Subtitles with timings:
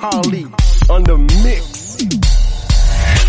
[0.00, 0.90] Carly mm.
[0.90, 2.00] on the mix.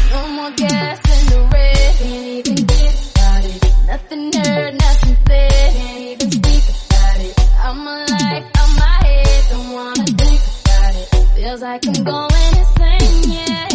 [0.09, 3.61] No more gas in the red, can't even get started.
[3.88, 7.35] Nothing heard, nothing said, can't even speak about it.
[7.59, 11.07] I'm alive, on my head, don't wanna think about it.
[11.35, 13.67] Feels like I'm going insane, yeah.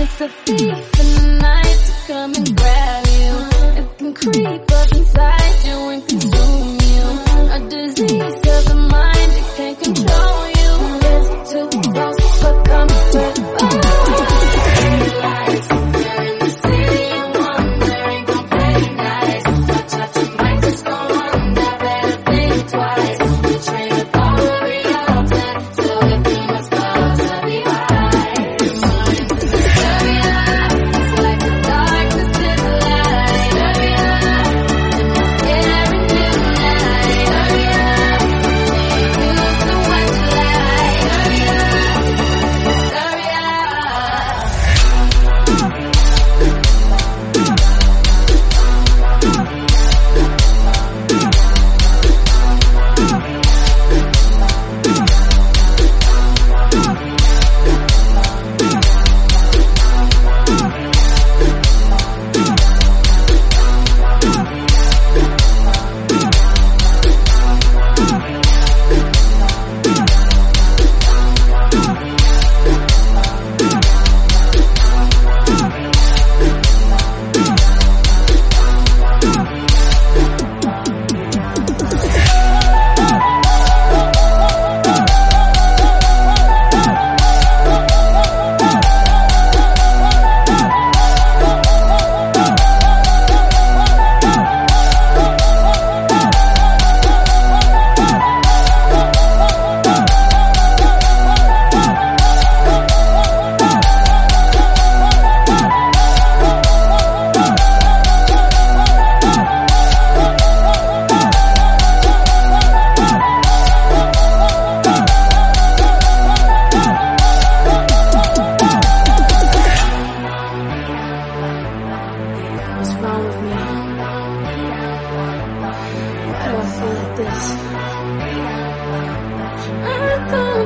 [0.00, 0.69] It's a thief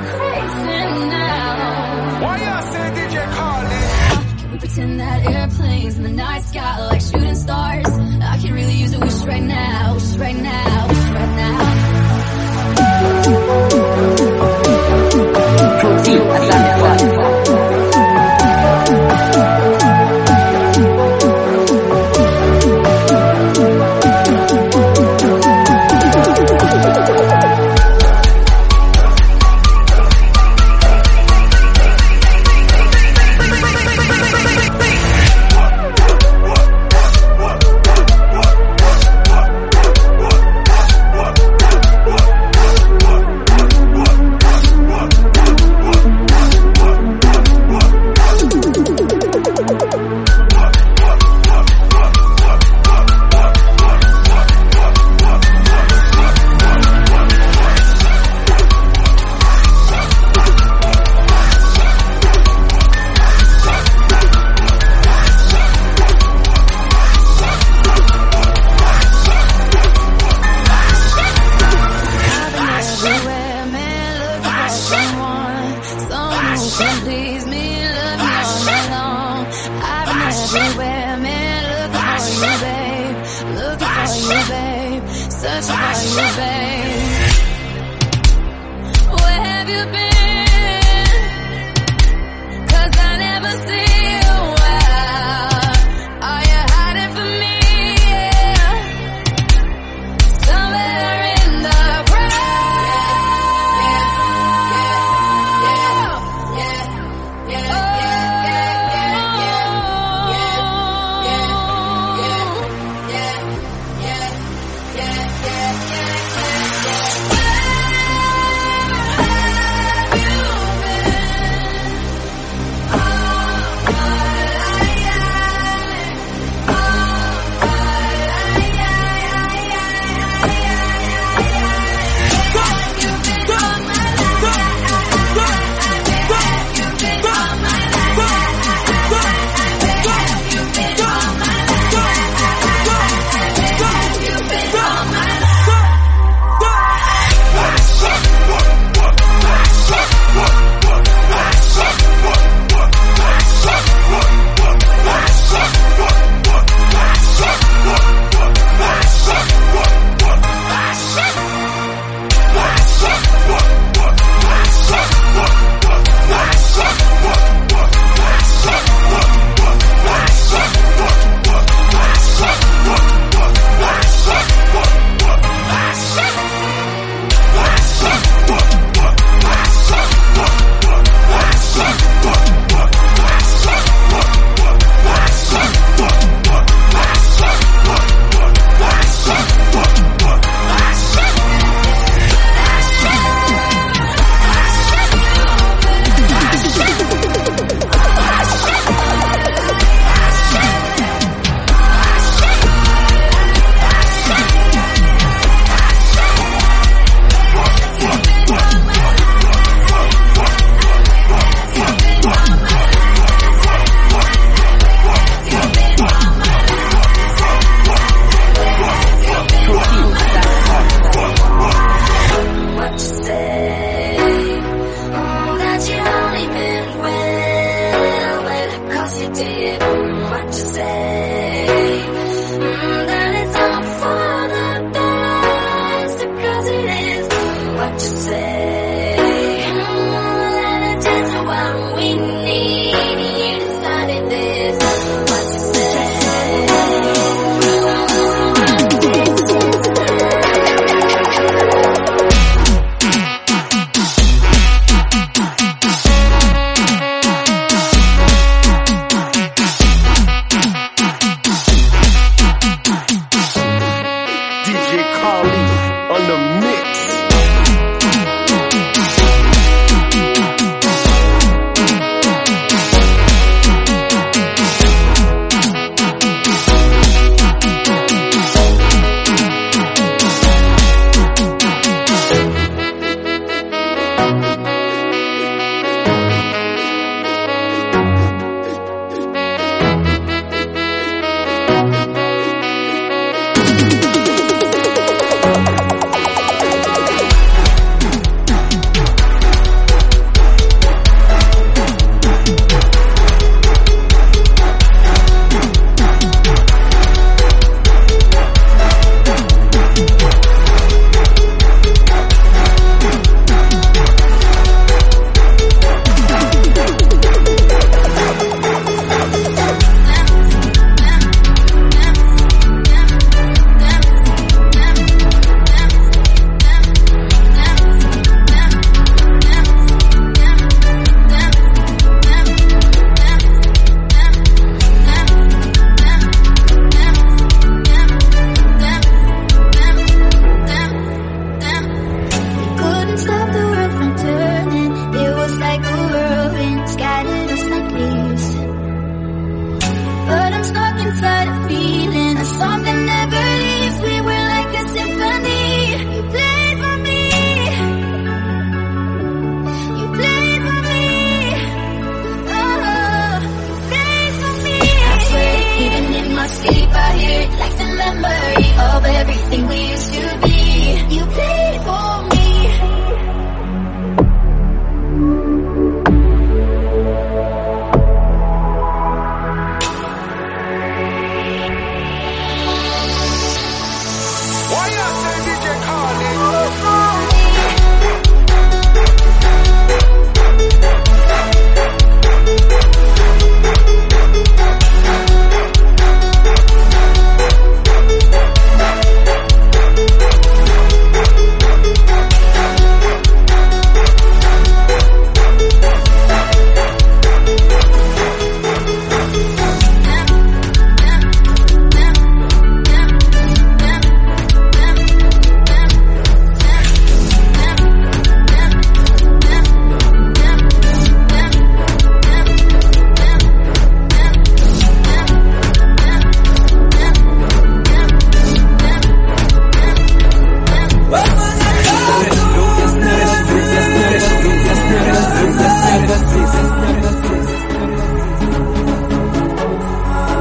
[0.04, 0.64] crazy
[1.10, 2.20] now.
[4.38, 7.86] Can we pretend that airplanes in the night sky are like shooting stars?
[7.88, 11.84] I really use a right now, right now, wish right now.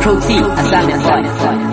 [0.04, 1.73] Proceed assignment voice.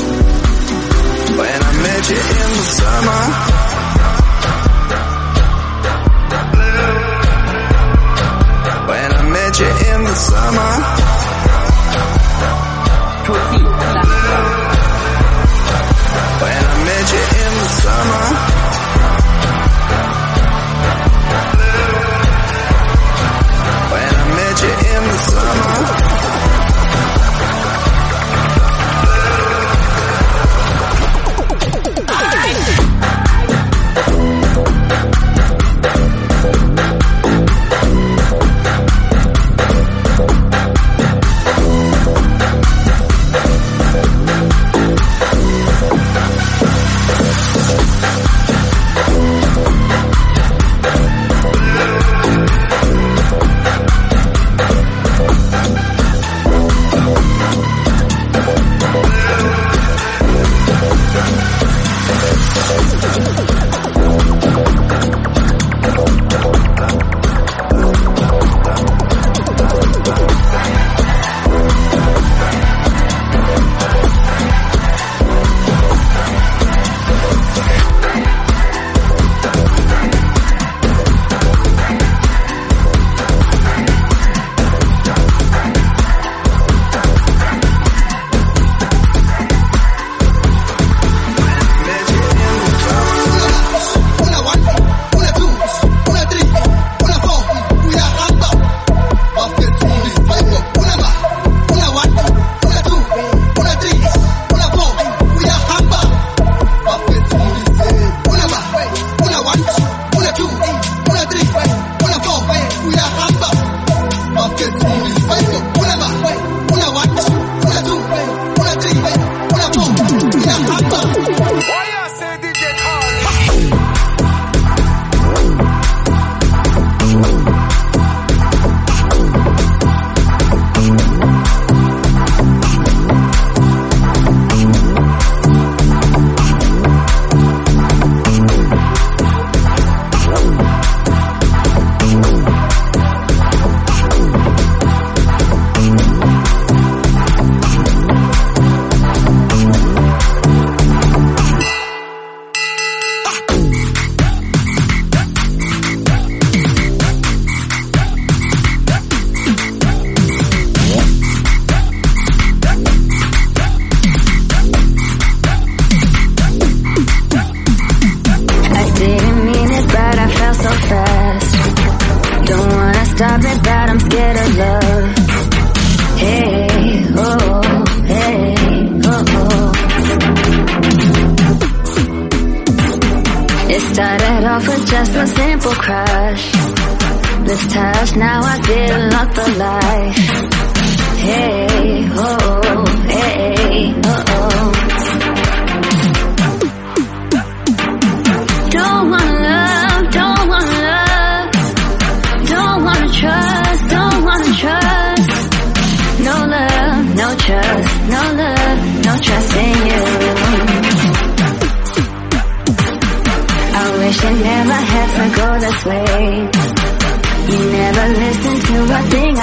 [1.37, 3.21] When I met you in the summer.
[8.89, 10.71] When I met you in the summer.
[16.41, 18.23] When I met you in the summer.
[23.93, 26.00] When I met you in the summer.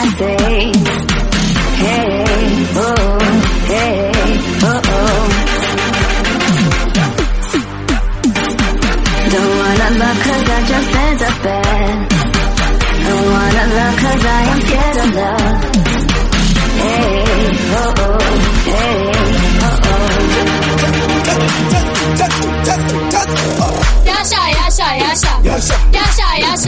[0.00, 0.77] I day.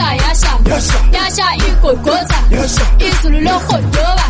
[0.01, 2.43] 下压下压下压下一滚滚彩，
[2.99, 4.30] 一直流浪火牛吧。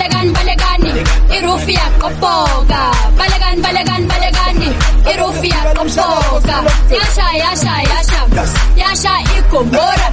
[9.61, 10.07] igomora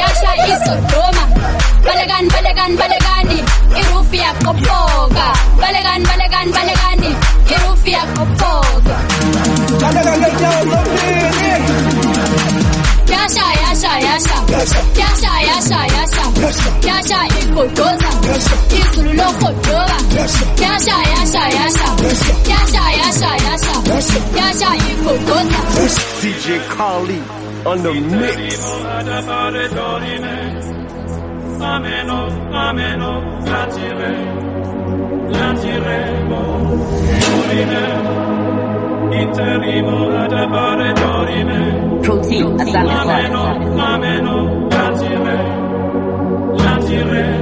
[0.00, 1.24] yasha isodoma
[1.86, 3.38] balekani balekani balekani
[3.80, 5.26] irufi yaqopoka
[5.62, 7.10] balekani balekani balekani
[7.54, 8.96] irufi yaqopoka
[14.50, 16.24] yasha yasha yasha yasha
[16.88, 18.10] yasha igodoza
[18.80, 21.92] izulu logodoba yasha yasha yasha
[22.50, 23.74] yasha yasha yasha
[24.38, 25.60] yasha igodoza
[26.20, 27.20] DJ Carly
[27.66, 28.64] on the mix.
[31.60, 32.18] Ameno,
[32.52, 33.12] ameno,
[35.50, 36.40] interimo
[36.98, 38.39] ad appare dorime.
[42.02, 43.42] Protein Asante Ameno,
[43.78, 44.34] ameno,
[44.70, 45.38] latire,
[46.64, 47.39] latiremo,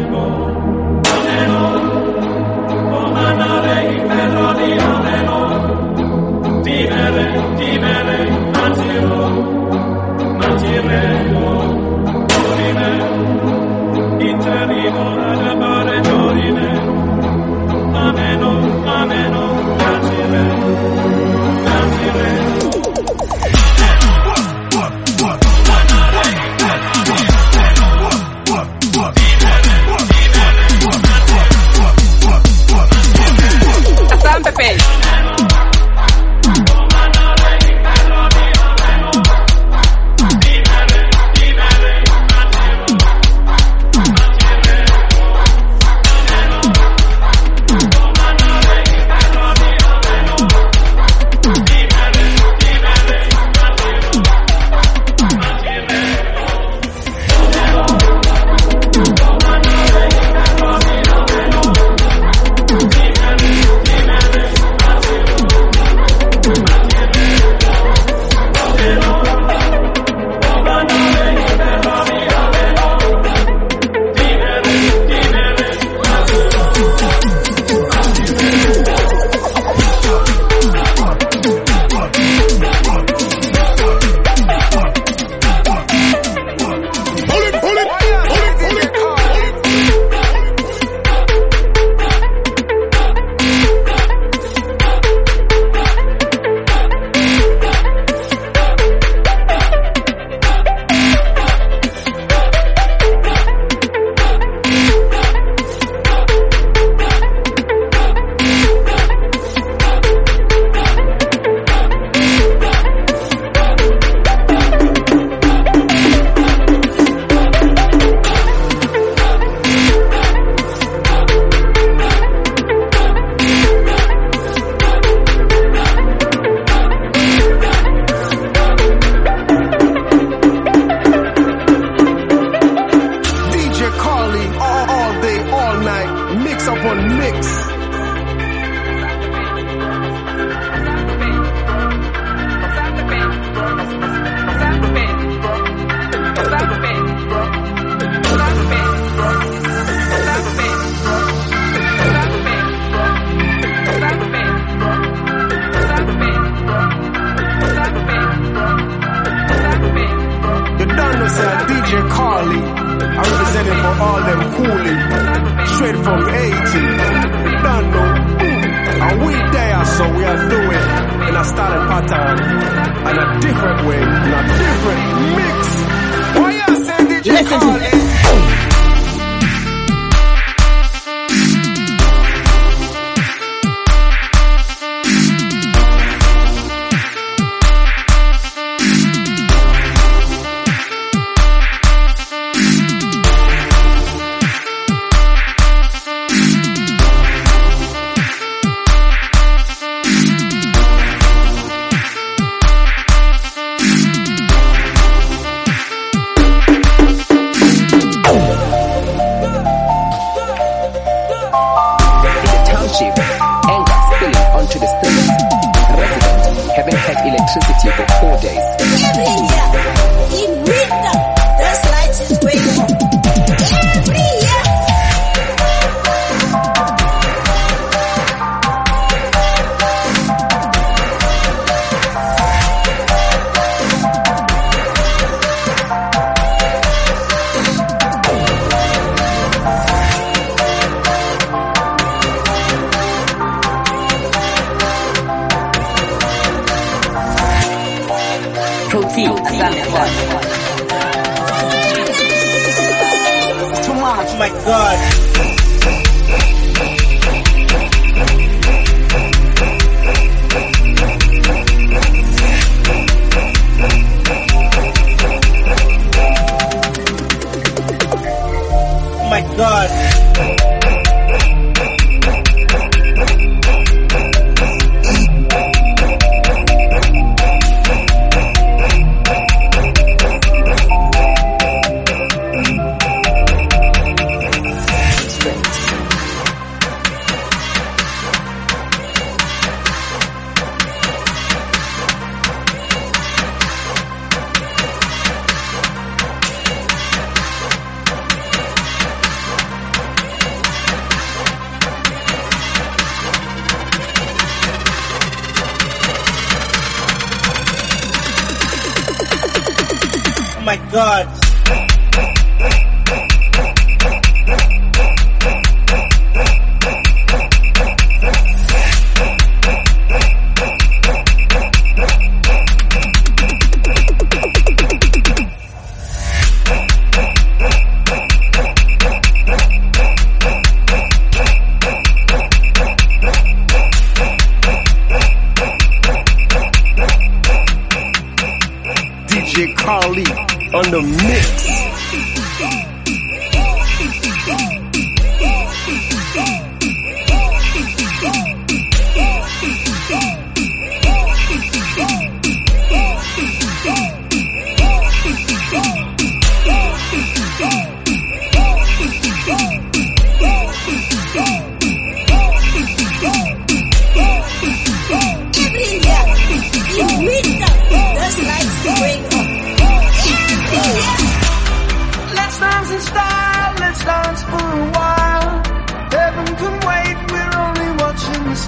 [254.16, 255.67] Much, my God.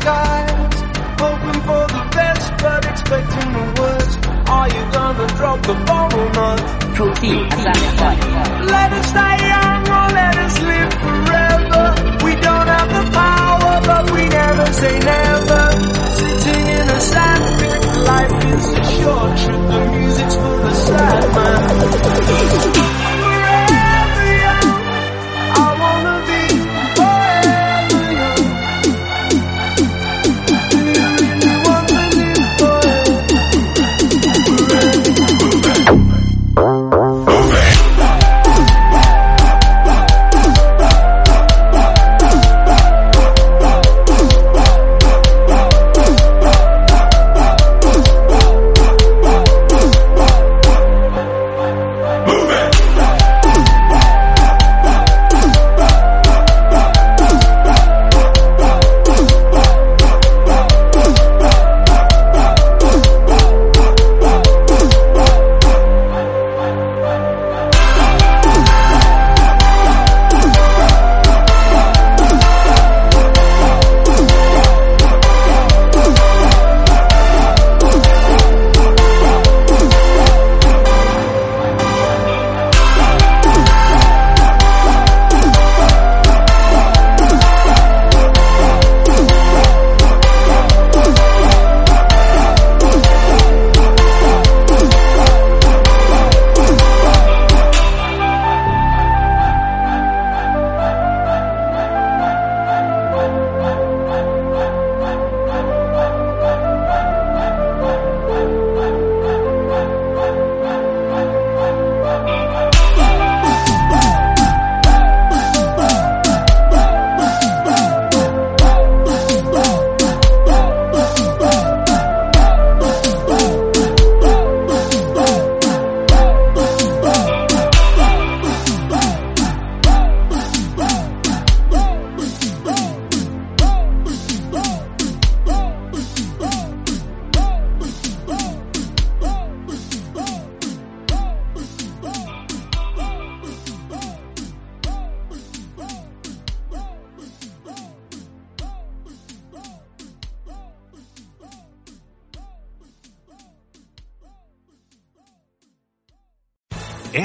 [0.00, 0.78] Skies.
[1.20, 4.18] Hoping for the best, but expecting the worst.
[4.56, 6.58] Are you gonna drop the ball or not?
[8.74, 11.84] Let us stay young or let us live forever.
[12.24, 15.62] We don't have the power, but we never say never.
[16.18, 19.62] Sitting in a sandpit, life is a short trip.
[19.72, 22.80] The music's for the sad man.